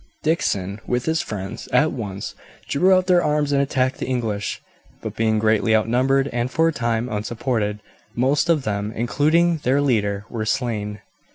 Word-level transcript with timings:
Dickson 0.23 0.79
with 0.87 1.05
his 1.05 1.21
friends 1.21 1.67
at 1.67 1.91
once 1.91 2.33
drew 2.67 2.91
out 2.91 3.05
their 3.05 3.23
arms 3.23 3.51
and 3.51 3.61
attacked 3.61 3.99
the 3.99 4.07
English; 4.07 4.59
but 4.99 5.15
being 5.15 5.37
greatly 5.37 5.75
outnumbered 5.75 6.27
and 6.33 6.49
for 6.49 6.69
a 6.69 6.73
time 6.73 7.07
unsupported, 7.07 7.81
most 8.15 8.49
of 8.49 8.63
them, 8.63 8.91
including 8.95 9.57
their 9.57 9.79
leader, 9.79 10.25
were 10.27 10.43
slain. 10.43 11.01